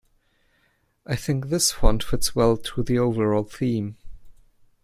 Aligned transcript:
I 1.05 1.15
think 1.15 1.49
this 1.49 1.71
font 1.73 2.01
fits 2.01 2.35
well 2.35 2.57
to 2.57 2.81
the 2.81 2.97
overall 2.97 3.43
theme. 3.43 3.97